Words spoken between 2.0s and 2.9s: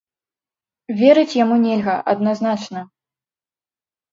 адназначна.